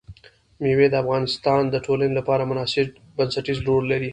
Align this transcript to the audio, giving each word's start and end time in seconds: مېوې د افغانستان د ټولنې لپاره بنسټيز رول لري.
مېوې 0.61 0.87
د 0.91 0.95
افغانستان 1.03 1.61
د 1.69 1.75
ټولنې 1.85 2.13
لپاره 2.19 2.47
بنسټيز 3.17 3.57
رول 3.67 3.83
لري. 3.91 4.09